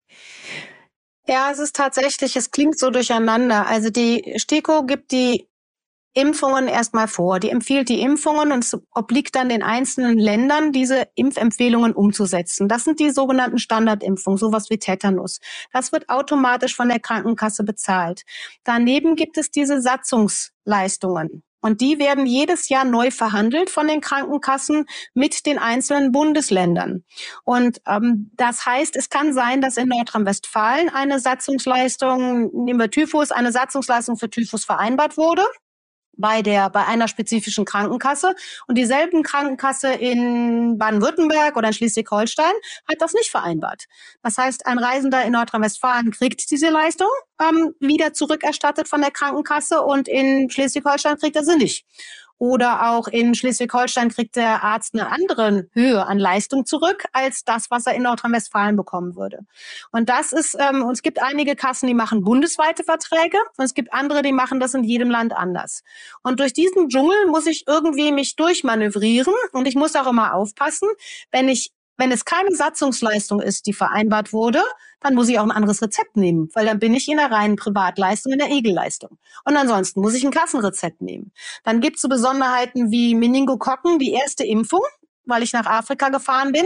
[1.28, 3.66] Ja, es ist tatsächlich, es klingt so durcheinander.
[3.66, 5.46] Also die STIKO gibt die
[6.12, 7.38] Impfungen erstmal vor.
[7.38, 12.68] Die empfiehlt die Impfungen und es obliegt dann den einzelnen Ländern, diese Impfempfehlungen umzusetzen.
[12.68, 15.40] Das sind die sogenannten Standardimpfungen, sowas wie Tetanus.
[15.72, 18.22] Das wird automatisch von der Krankenkasse bezahlt.
[18.64, 21.42] Daneben gibt es diese Satzungsleistungen.
[21.62, 27.04] Und die werden jedes Jahr neu verhandelt von den Krankenkassen mit den einzelnen Bundesländern.
[27.44, 33.30] Und ähm, das heißt, es kann sein, dass in Nordrhein-Westfalen eine Satzungsleistung, nehmen wir Typhus,
[33.30, 35.44] eine Satzungsleistung für Typhus vereinbart wurde
[36.16, 38.34] bei der, bei einer spezifischen Krankenkasse.
[38.66, 42.52] Und dieselben Krankenkasse in Baden-Württemberg oder in Schleswig-Holstein
[42.88, 43.84] hat das nicht vereinbart.
[44.22, 47.08] Das heißt, ein Reisender in Nordrhein-Westfalen kriegt diese Leistung
[47.40, 51.86] ähm, wieder zurückerstattet von der Krankenkasse und in Schleswig-Holstein kriegt er sie nicht.
[52.40, 57.70] Oder auch in Schleswig-Holstein kriegt der Arzt eine andere Höhe an Leistung zurück als das,
[57.70, 59.40] was er in Nordrhein-Westfalen bekommen würde.
[59.92, 63.74] Und das ist, ähm, und es gibt einige Kassen, die machen bundesweite Verträge und es
[63.74, 65.82] gibt andere, die machen das in jedem Land anders.
[66.22, 70.88] Und durch diesen Dschungel muss ich irgendwie mich durchmanövrieren und ich muss auch immer aufpassen,
[71.30, 74.62] wenn ich wenn es keine Satzungsleistung ist, die vereinbart wurde,
[75.00, 77.56] dann muss ich auch ein anderes Rezept nehmen, weil dann bin ich in der reinen
[77.56, 79.18] Privatleistung, in der Egelleistung.
[79.44, 81.32] Und ansonsten muss ich ein Kassenrezept nehmen.
[81.62, 84.82] Dann gibt es so Besonderheiten wie Meningokokken, die erste Impfung,
[85.24, 86.64] weil ich nach Afrika gefahren bin,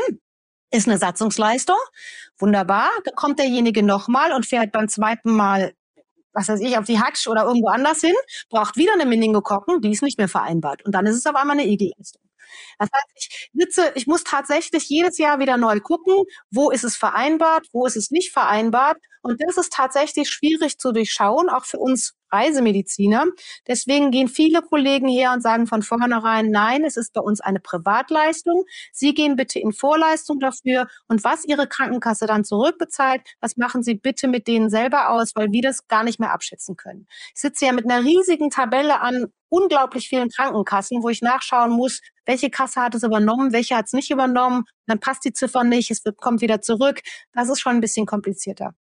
[0.70, 1.78] ist eine Satzungsleistung.
[2.38, 2.88] Wunderbar.
[3.04, 5.74] Da kommt derjenige nochmal und fährt beim zweiten Mal
[6.34, 8.14] was weiß ich, auf die Hatsch oder irgendwo anders hin,
[8.50, 10.84] braucht wieder eine Meningokokken, die ist nicht mehr vereinbart.
[10.84, 12.23] Und dann ist es auf einmal eine Egelleistung.
[12.78, 16.96] Das heißt, ich sitze, ich muss tatsächlich jedes Jahr wieder neu gucken, wo ist es
[16.96, 18.98] vereinbart, wo ist es nicht vereinbart.
[19.24, 23.24] Und das ist tatsächlich schwierig zu durchschauen, auch für uns Reisemediziner.
[23.66, 27.58] Deswegen gehen viele Kollegen her und sagen von vornherein, nein, es ist bei uns eine
[27.58, 28.64] Privatleistung.
[28.92, 33.94] Sie gehen bitte in Vorleistung dafür und was Ihre Krankenkasse dann zurückbezahlt, das machen Sie
[33.94, 37.06] bitte mit denen selber aus, weil wir das gar nicht mehr abschätzen können.
[37.34, 42.00] Ich sitze ja mit einer riesigen Tabelle an unglaublich vielen Krankenkassen, wo ich nachschauen muss,
[42.26, 45.90] welche Kasse hat es übernommen, welche hat es nicht übernommen, dann passt die Ziffer nicht,
[45.90, 47.00] es kommt wieder zurück.
[47.32, 48.74] Das ist schon ein bisschen komplizierter.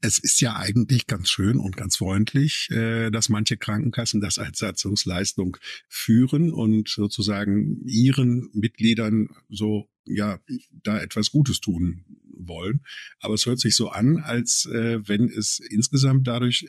[0.00, 4.58] Es ist ja eigentlich ganz schön und ganz freundlich, äh, dass manche Krankenkassen das als
[4.58, 5.56] Satzungsleistung
[5.88, 10.40] führen und sozusagen ihren Mitgliedern so ja
[10.82, 12.80] da etwas Gutes tun wollen.
[13.20, 16.66] Aber es hört sich so an, als äh, wenn es insgesamt dadurch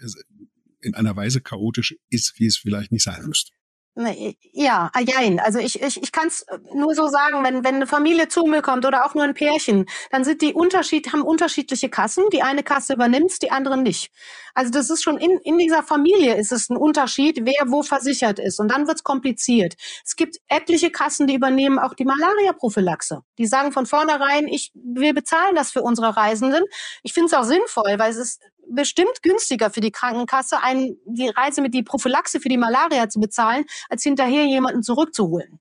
[0.81, 3.51] in einer Weise chaotisch ist, wie es vielleicht nicht sein müsste.
[3.93, 5.41] Ja, jein.
[5.41, 8.61] Also ich, ich, ich kann es nur so sagen, wenn, wenn eine Familie zu mir
[8.61, 12.23] kommt oder auch nur ein Pärchen, dann sind die Unterschied, haben unterschiedliche Kassen.
[12.31, 14.09] Die eine Kasse übernimmt, die andere nicht.
[14.53, 18.39] Also das ist schon in, in dieser Familie ist es ein Unterschied, wer wo versichert
[18.39, 18.61] ist.
[18.61, 19.75] Und dann wird's kompliziert.
[20.05, 23.23] Es gibt etliche Kassen, die übernehmen auch die Malaria-Prophylaxe.
[23.37, 26.63] Die sagen von vornherein, ich, wir bezahlen das für unsere Reisenden.
[27.03, 28.41] Ich finde es auch sinnvoll, weil es ist
[28.73, 33.19] bestimmt günstiger für die Krankenkasse, ein, die Reise mit die Prophylaxe für die Malaria zu
[33.19, 35.59] bezahlen, als hinterher jemanden zurückzuholen.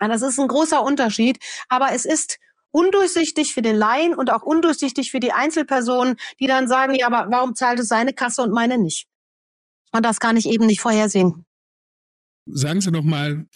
[0.00, 2.38] Ja, das ist ein großer Unterschied, aber es ist
[2.72, 7.30] undurchsichtig für den Laien und auch undurchsichtig für die Einzelpersonen, die dann sagen, ja, aber
[7.30, 9.06] warum zahlt es seine Kasse und meine nicht?
[9.92, 11.44] Und das kann ich eben nicht vorhersehen.
[12.46, 13.46] Sagen Sie noch mal,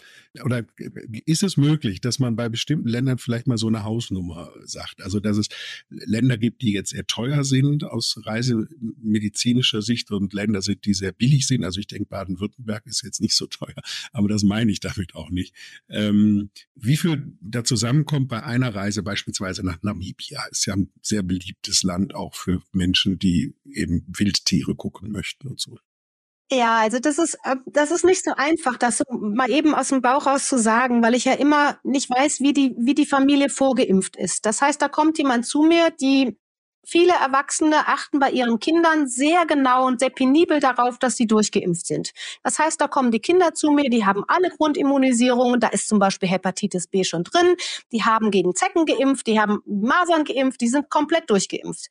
[0.44, 0.64] oder
[1.24, 5.02] ist es möglich, dass man bei bestimmten Ländern vielleicht mal so eine Hausnummer sagt?
[5.02, 5.48] Also, dass es
[5.88, 11.10] Länder gibt, die jetzt eher teuer sind aus reisemedizinischer Sicht und Länder sind, die sehr
[11.10, 11.64] billig sind.
[11.64, 13.74] Also ich denke, Baden-Württemberg ist jetzt nicht so teuer,
[14.12, 15.52] aber das meine ich damit auch nicht.
[15.88, 20.44] Ähm, wie viel da zusammenkommt bei einer Reise beispielsweise nach Namibia?
[20.50, 25.60] Ist ja ein sehr beliebtes Land auch für Menschen, die eben Wildtiere gucken möchten und
[25.60, 25.78] so.
[26.50, 29.88] Ja, also das ist, äh, das ist nicht so einfach, das so mal eben aus
[29.88, 33.06] dem Bauch raus zu sagen, weil ich ja immer nicht weiß, wie die, wie die
[33.06, 34.46] Familie vorgeimpft ist.
[34.46, 36.36] Das heißt, da kommt jemand zu mir, die
[36.86, 41.84] viele Erwachsene achten bei ihren Kindern sehr genau und sehr penibel darauf, dass sie durchgeimpft
[41.84, 42.12] sind.
[42.44, 45.98] Das heißt, da kommen die Kinder zu mir, die haben alle Grundimmunisierungen, da ist zum
[45.98, 47.56] Beispiel Hepatitis B schon drin,
[47.90, 51.88] die haben gegen Zecken geimpft, die haben Masern geimpft, die sind komplett durchgeimpft.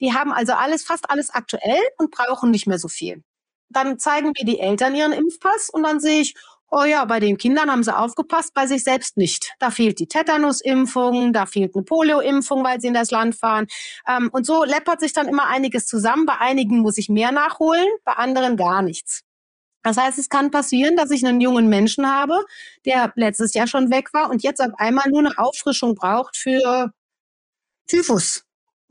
[0.00, 3.22] Die haben also alles, fast alles aktuell und brauchen nicht mehr so viel
[3.70, 6.34] dann zeigen mir die Eltern ihren Impfpass und dann sehe ich,
[6.70, 9.54] oh ja, bei den Kindern haben sie aufgepasst, bei sich selbst nicht.
[9.58, 13.66] Da fehlt die Tetanusimpfung, da fehlt eine Polioimpfung, weil sie in das Land fahren.
[14.06, 16.26] Ähm, und so läppert sich dann immer einiges zusammen.
[16.26, 19.22] Bei einigen muss ich mehr nachholen, bei anderen gar nichts.
[19.82, 22.44] Das heißt, es kann passieren, dass ich einen jungen Menschen habe,
[22.84, 26.92] der letztes Jahr schon weg war und jetzt auf einmal nur eine Auffrischung braucht für
[27.86, 28.44] Typhus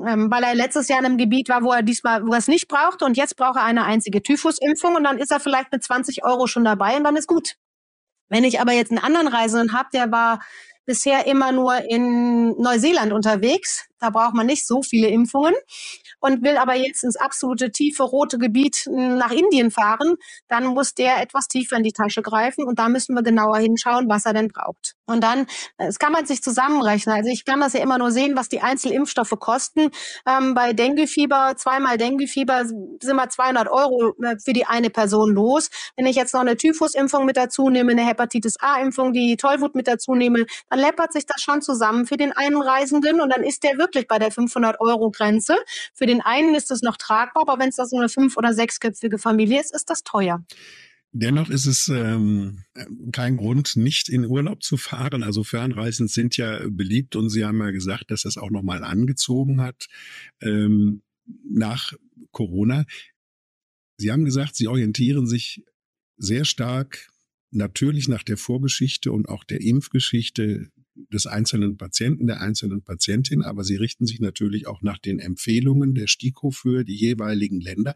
[0.06, 2.48] ähm, weil er letztes Jahr in einem Gebiet war, wo er diesmal, wo er es
[2.48, 5.84] nicht brauchte und jetzt braucht er eine einzige Typhusimpfung und dann ist er vielleicht mit
[5.84, 7.56] 20 Euro schon dabei und dann ist gut.
[8.30, 10.42] Wenn ich aber jetzt einen anderen Reisenden habe, der war
[10.86, 15.56] bisher immer nur in Neuseeland unterwegs, da braucht man nicht so viele Impfungen
[16.20, 20.16] und will aber jetzt ins absolute tiefe rote Gebiet nach Indien fahren,
[20.48, 24.10] dann muss der etwas tiefer in die Tasche greifen und da müssen wir genauer hinschauen,
[24.10, 24.96] was er denn braucht.
[25.06, 27.16] Und dann, das kann man sich zusammenrechnen.
[27.16, 29.90] Also ich kann das ja immer nur sehen, was die Einzelimpfstoffe kosten.
[30.28, 35.70] Ähm, bei Denguefieber, zweimal Denguefieber sind wir 200 Euro äh, für die eine Person los.
[35.98, 39.88] Wenn ich jetzt noch eine Typhusimpfung mit dazu nehme, eine Hepatitis A-Impfung, die Tollwut mit
[39.88, 43.64] dazu nehme, dann läppert sich das schon zusammen für den einen Reisenden und dann ist
[43.64, 45.56] der wirklich bei der 500 Euro Grenze.
[45.94, 48.54] Für den einen ist es noch tragbar, aber wenn es da so eine fünf- oder
[48.54, 50.44] sechsköpfige Familie ist, ist das teuer.
[51.12, 52.64] Dennoch ist es ähm,
[53.12, 55.24] kein Grund, nicht in Urlaub zu fahren.
[55.24, 59.60] Also Fernreisen sind ja beliebt und Sie haben ja gesagt, dass das auch nochmal angezogen
[59.62, 59.88] hat
[60.42, 61.02] ähm,
[61.44, 61.94] nach
[62.32, 62.86] Corona.
[63.98, 65.64] Sie haben gesagt, Sie orientieren sich
[66.18, 67.10] sehr stark
[67.52, 70.70] natürlich nach der Vorgeschichte und auch der Impfgeschichte
[71.12, 75.96] des einzelnen Patienten, der einzelnen Patientin, aber sie richten sich natürlich auch nach den Empfehlungen
[75.96, 77.96] der STIKO für die jeweiligen Länder.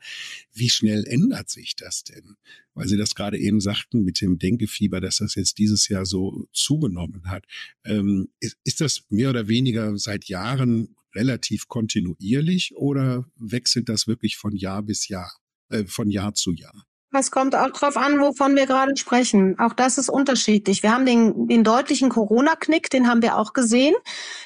[0.54, 2.36] Wie schnell ändert sich das denn?
[2.74, 6.48] Weil Sie das gerade eben sagten mit dem Denkefieber, dass das jetzt dieses Jahr so
[6.54, 7.46] zugenommen hat.
[7.86, 14.38] Ähm, ist, ist das mehr oder weniger seit Jahren relativ kontinuierlich oder wechselt das wirklich
[14.38, 15.32] von Jahr bis Jahr,
[15.70, 16.86] äh, von Jahr zu Jahr?
[17.16, 19.60] Es kommt auch drauf an, wovon wir gerade sprechen.
[19.60, 20.82] Auch das ist unterschiedlich.
[20.82, 23.94] Wir haben den, den deutlichen Corona-Knick, den haben wir auch gesehen.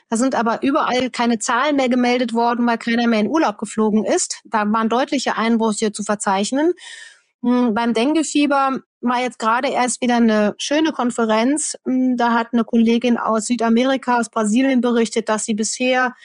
[0.10, 4.04] Da sind aber überall keine Zahlen mehr gemeldet worden, weil keiner mehr in Urlaub geflogen
[4.04, 4.42] ist.
[4.44, 6.74] Da waren deutliche Einbrüche zu verzeichnen.
[7.42, 11.78] Hm, beim Dengue-Fieber war jetzt gerade erst wieder eine schöne Konferenz.
[11.86, 16.16] Hm, da hat eine Kollegin aus Südamerika, aus Brasilien berichtet, dass sie bisher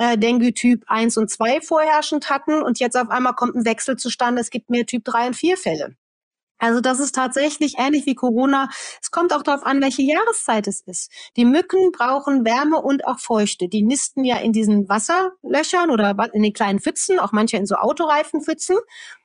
[0.00, 4.40] äh, Dengue-Typ 1 und 2 vorherrschend hatten und jetzt auf einmal kommt ein Wechsel zustande,
[4.40, 5.94] es gibt mehr Typ 3 und 4 Fälle.
[6.58, 8.68] Also das ist tatsächlich ähnlich wie Corona.
[9.00, 11.10] Es kommt auch darauf an, welche Jahreszeit es ist.
[11.36, 13.68] Die Mücken brauchen Wärme und auch Feuchte.
[13.68, 17.76] Die nisten ja in diesen Wasserlöchern oder in den kleinen Pfützen, auch manche in so
[17.76, 18.76] Autoreifenpfützen.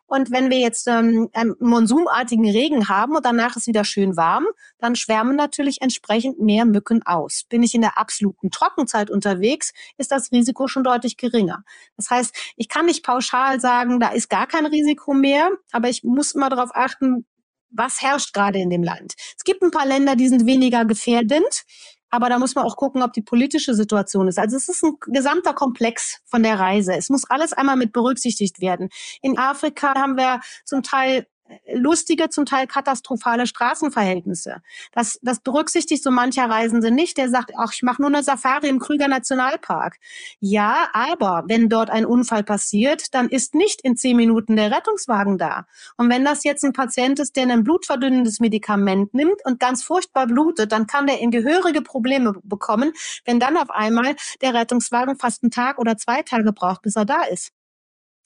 [0.08, 4.46] Und wenn wir jetzt ähm, einen monsumartigen Regen haben und danach ist wieder schön warm,
[4.80, 7.44] dann schwärmen natürlich entsprechend mehr Mücken aus.
[7.50, 11.63] Bin ich in der absoluten Trockenzeit unterwegs, ist das Risiko schon deutlich geringer.
[11.98, 16.04] Das heißt, ich kann nicht pauschal sagen, da ist gar kein Risiko mehr, aber ich
[16.04, 17.26] muss immer darauf achten,
[17.72, 19.13] was herrscht gerade in dem Land.
[19.38, 21.65] Es gibt ein paar Länder, die sind weniger gefährdend.
[22.10, 24.39] Aber da muss man auch gucken, ob die politische Situation ist.
[24.39, 26.94] Also es ist ein gesamter Komplex von der Reise.
[26.94, 28.89] Es muss alles einmal mit berücksichtigt werden.
[29.22, 31.28] In Afrika haben wir zum Teil
[31.73, 34.62] lustige, zum Teil katastrophale Straßenverhältnisse.
[34.91, 38.67] Das, das berücksichtigt so mancher Reisende nicht, der sagt, ach, ich mache nur eine Safari
[38.67, 39.97] im Krüger Nationalpark.
[40.39, 45.38] Ja, aber wenn dort ein Unfall passiert, dann ist nicht in zehn Minuten der Rettungswagen
[45.38, 45.65] da.
[45.97, 50.27] Und wenn das jetzt ein Patient ist, der ein blutverdünnendes Medikament nimmt und ganz furchtbar
[50.27, 52.93] blutet, dann kann der in gehörige Probleme bekommen,
[53.25, 57.05] wenn dann auf einmal der Rettungswagen fast einen Tag oder zwei Tage braucht, bis er
[57.05, 57.51] da ist.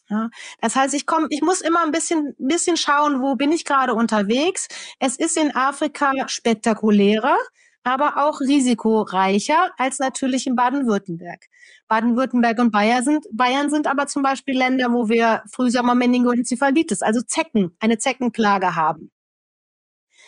[0.09, 3.63] Ja, das heißt, ich komme, ich muss immer ein bisschen, bisschen schauen, wo bin ich
[3.63, 4.67] gerade unterwegs.
[4.99, 7.37] Es ist in Afrika spektakulärer,
[7.83, 11.45] aber auch risikoreicher als natürlich in Baden-Württemberg.
[11.87, 17.21] Baden-Württemberg und Bayern sind, Bayern sind aber zum Beispiel Länder, wo wir Frühsommer Meningoencephalitis, also
[17.21, 19.11] Zecken, eine Zeckenplage haben.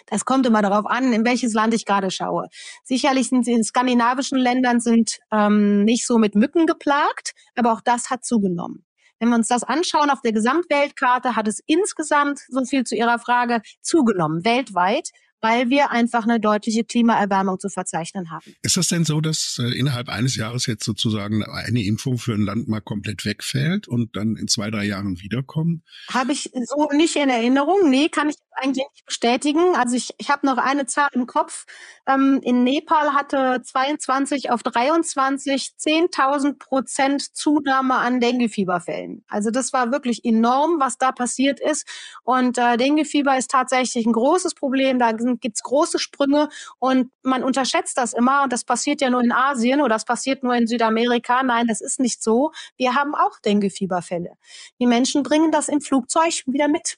[0.08, 2.48] Das kommt immer darauf an, in welches Land ich gerade schaue.
[2.84, 8.10] Sicherlich sind in skandinavischen Ländern sind ähm, nicht so mit Mücken geplagt, aber auch das
[8.10, 8.86] hat zugenommen.
[9.22, 13.20] Wenn wir uns das anschauen auf der Gesamtweltkarte, hat es insgesamt, so viel zu Ihrer
[13.20, 18.56] Frage, zugenommen, weltweit weil wir einfach eine deutliche Klimaerwärmung zu verzeichnen haben.
[18.62, 22.42] Ist das denn so, dass äh, innerhalb eines Jahres jetzt sozusagen eine Impfung für ein
[22.42, 25.84] Land mal komplett wegfällt und dann in zwei, drei Jahren wiederkommt?
[26.10, 27.90] Habe ich so nicht in Erinnerung.
[27.90, 29.76] Nee, kann ich eigentlich nicht bestätigen.
[29.76, 31.66] Also ich, ich habe noch eine Zahl im Kopf.
[32.08, 39.24] Ähm, in Nepal hatte 22 auf 23 10.000 Prozent Zunahme an Denguefieberfällen.
[39.28, 41.88] Also das war wirklich enorm, was da passiert ist.
[42.24, 45.00] Und äh, Denguefieber ist tatsächlich ein großes Problem.
[45.00, 49.10] Da sind gibt es große Sprünge und man unterschätzt das immer und das passiert ja
[49.10, 51.44] nur in Asien oder das passiert nur in Südamerika.
[51.44, 52.52] Nein, das ist nicht so.
[52.78, 54.38] Wir haben auch Dengue-Fieberfälle.
[54.80, 56.98] Die Menschen bringen das im Flugzeug wieder mit.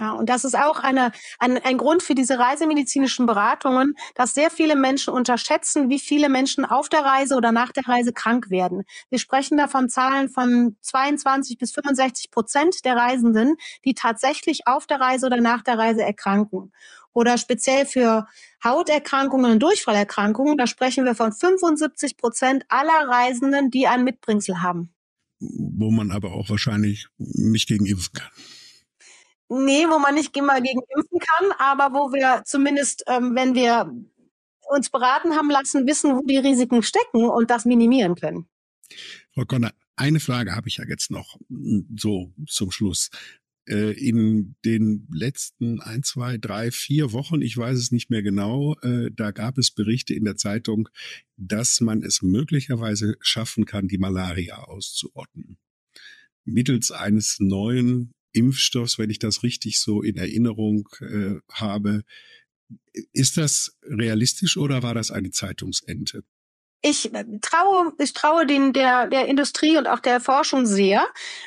[0.00, 4.50] Ja, und das ist auch eine, ein, ein Grund für diese reisemedizinischen Beratungen, dass sehr
[4.50, 8.82] viele Menschen unterschätzen, wie viele Menschen auf der Reise oder nach der Reise krank werden.
[9.10, 14.86] Wir sprechen da von Zahlen von 22 bis 65 Prozent der Reisenden, die tatsächlich auf
[14.88, 16.72] der Reise oder nach der Reise erkranken
[17.14, 18.26] oder speziell für
[18.62, 24.92] Hauterkrankungen und Durchfallerkrankungen, da sprechen wir von 75 Prozent aller Reisenden, die ein Mitbringsel haben.
[25.40, 28.30] Wo man aber auch wahrscheinlich nicht gegen impfen kann.
[29.48, 33.92] Nee, wo man nicht immer gegen impfen kann, aber wo wir zumindest, ähm, wenn wir
[34.68, 38.48] uns beraten haben lassen, wissen, wo die Risiken stecken und das minimieren können.
[39.34, 41.38] Frau Conner, eine Frage habe ich ja jetzt noch
[41.96, 43.10] so zum Schluss.
[43.66, 48.76] Äh, in den letzten ein, zwei, drei, vier Wochen, ich weiß es nicht mehr genau,
[48.82, 50.88] äh, da gab es Berichte in der Zeitung,
[51.36, 55.56] dass man es möglicherweise schaffen kann, die Malaria auszurotten.
[56.44, 62.04] Mittels eines neuen Impfstoffs, wenn ich das richtig so in Erinnerung äh, habe.
[63.12, 66.22] Ist das realistisch oder war das eine Zeitungsente?
[66.84, 71.02] Ich traue, ich traue den, der, der Industrie und auch der Forschung sehr.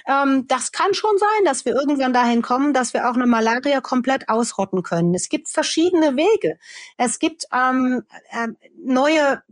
[0.08, 3.80] Ähm, das kann schon sein, dass wir irgendwann dahin kommen, dass wir auch eine Malaria
[3.80, 5.14] komplett ausrotten können.
[5.14, 6.58] Es gibt verschiedene Wege.
[6.98, 8.48] Es gibt ähm, äh,
[8.84, 9.44] neue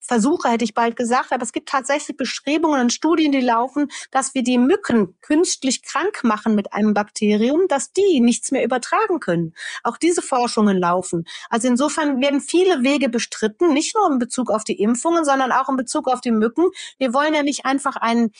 [0.00, 4.34] Versuche, hätte ich bald gesagt, aber es gibt tatsächlich Bestrebungen und Studien, die laufen, dass
[4.34, 9.54] wir die Mücken künstlich krank machen mit einem Bakterium, dass die nichts mehr übertragen können.
[9.84, 11.26] Auch diese Forschungen laufen.
[11.48, 15.68] Also insofern werden viele Wege bestritten, nicht nur in Bezug auf die Impfungen, sondern auch
[15.68, 16.70] in Bezug auf die Mücken.
[16.98, 18.32] Wir wollen ja nicht einfach einen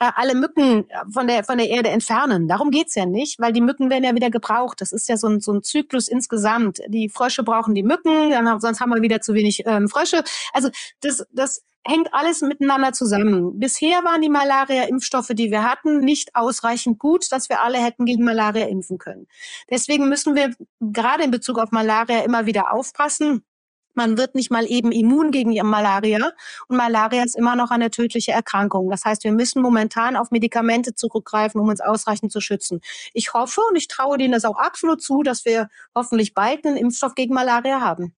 [0.00, 2.48] alle Mücken von der, von der Erde entfernen.
[2.48, 4.80] Darum geht's ja nicht, weil die Mücken werden ja wieder gebraucht.
[4.80, 6.80] Das ist ja so ein, so ein Zyklus insgesamt.
[6.88, 10.24] Die Frösche brauchen die Mücken, dann, sonst haben wir wieder zu wenig ähm, Frösche.
[10.52, 13.58] Also das, das hängt alles miteinander zusammen.
[13.58, 18.24] Bisher waren die Malaria-Impfstoffe, die wir hatten, nicht ausreichend gut, dass wir alle hätten gegen
[18.24, 19.26] Malaria impfen können.
[19.70, 23.44] Deswegen müssen wir gerade in Bezug auf Malaria immer wieder aufpassen
[23.94, 26.32] man wird nicht mal eben immun gegen Malaria
[26.68, 28.90] und Malaria ist immer noch eine tödliche Erkrankung.
[28.90, 32.80] Das heißt, wir müssen momentan auf Medikamente zurückgreifen, um uns ausreichend zu schützen.
[33.12, 36.76] Ich hoffe und ich traue denen das auch absolut zu, dass wir hoffentlich bald einen
[36.76, 38.14] Impfstoff gegen Malaria haben.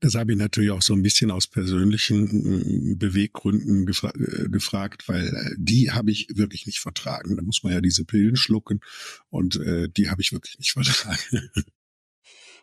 [0.00, 5.08] Das habe ich natürlich auch so ein bisschen aus persönlichen äh, Beweggründen gefra äh, gefragt,
[5.08, 7.36] weil äh, die habe ich wirklich nicht vertragen.
[7.36, 8.80] Da muss man ja diese Pillen schlucken
[9.30, 11.50] und äh, die habe ich wirklich nicht vertragen.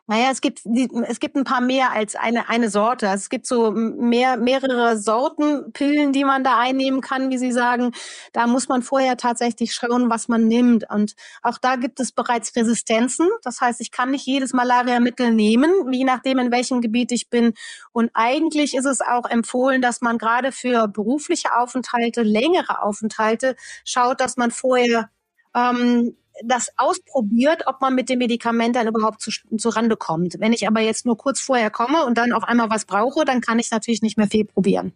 [0.06, 3.06] Naja, es gibt, es gibt ein paar mehr als eine, eine Sorte.
[3.08, 7.92] Es gibt so mehr, mehrere Sorten Pillen, die man da einnehmen kann, wie Sie sagen.
[8.34, 10.90] Da muss man vorher tatsächlich schauen, was man nimmt.
[10.90, 13.30] Und auch da gibt es bereits Resistenzen.
[13.44, 17.54] Das heißt, ich kann nicht jedes Malaria-Mittel nehmen, je nachdem, in welchem Gebiet ich bin.
[17.94, 24.20] Und eigentlich ist es auch empfohlen, dass man gerade für berufliche Aufenthalte, längere Aufenthalte schaut,
[24.20, 25.10] dass man vorher
[25.56, 30.36] ähm, das ausprobiert, ob man mit dem Medikament dann überhaupt zu, zu Rande kommt.
[30.40, 33.42] Wenn ich aber jetzt nur kurz vorher komme und dann auf einmal was brauche, dann
[33.42, 34.94] kann ich natürlich nicht mehr viel probieren.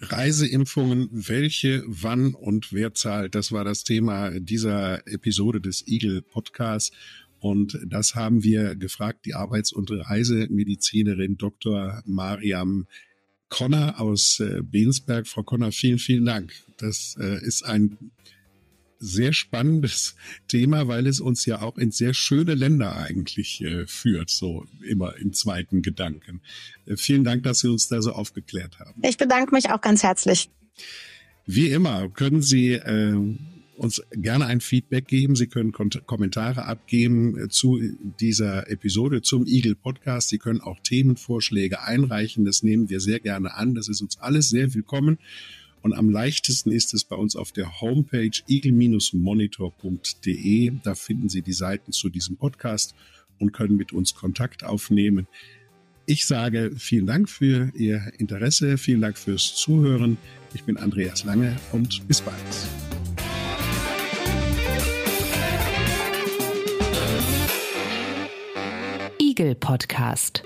[0.00, 3.34] Reiseimpfungen, welche, wann und wer zahlt?
[3.34, 6.92] Das war das Thema dieser Episode des Eagle Podcasts.
[7.40, 12.02] Und das haben wir gefragt, die Arbeits- und Reisemedizinerin Dr.
[12.04, 12.86] Mariam
[13.48, 15.26] Conner aus äh, Bensberg.
[15.26, 16.52] Frau Conner, vielen, vielen Dank.
[16.76, 18.12] Das äh, ist ein
[18.98, 20.16] sehr spannendes
[20.48, 25.16] Thema, weil es uns ja auch in sehr schöne Länder eigentlich äh, führt, so immer
[25.16, 26.40] im zweiten Gedanken.
[26.86, 29.00] Äh, vielen Dank, dass Sie uns da so aufgeklärt haben.
[29.02, 30.50] Ich bedanke mich auch ganz herzlich.
[31.46, 33.16] Wie immer können Sie äh,
[33.78, 35.36] uns gerne ein Feedback geben.
[35.36, 37.80] Sie können Kommentare abgeben äh, zu
[38.20, 40.28] dieser Episode, zum Eagle Podcast.
[40.28, 42.44] Sie können auch Themenvorschläge einreichen.
[42.44, 43.74] Das nehmen wir sehr gerne an.
[43.74, 45.18] Das ist uns alles sehr willkommen.
[45.82, 50.72] Und am leichtesten ist es bei uns auf der Homepage eagle-monitor.de.
[50.82, 52.94] Da finden Sie die Seiten zu diesem Podcast
[53.38, 55.26] und können mit uns Kontakt aufnehmen.
[56.06, 60.16] Ich sage vielen Dank für Ihr Interesse, vielen Dank fürs Zuhören.
[60.54, 62.34] Ich bin Andreas Lange und bis bald.
[69.20, 70.42] Eagle Podcast.